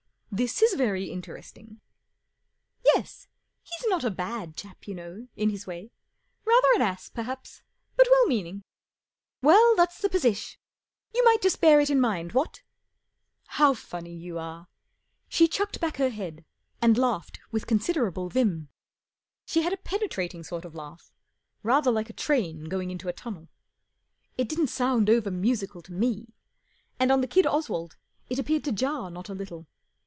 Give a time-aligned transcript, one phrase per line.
[0.41, 1.81] "This is very interesting.""
[2.95, 3.27] Yes.
[3.63, 5.91] He's not a bad chap, you know, in his way.
[6.45, 7.63] Rather an ass, perhaps,
[7.97, 8.63] but well meaning.
[9.41, 10.57] Well, that's the posish.
[11.13, 12.61] You might just bear it in mind, what?""
[13.59, 14.69] How funny you are!"
[15.27, 16.45] She chucked back her head
[16.81, 18.69] and laughed with considerable vim.
[19.45, 21.11] She had a pene¬ trating sort of laugh.
[21.61, 23.49] Rather like a train going into a tunnel.
[24.37, 26.29] It didn't sound over musical to me,
[27.01, 27.97] and on the kid Oswald
[28.29, 29.67] it appeared to jar not a little.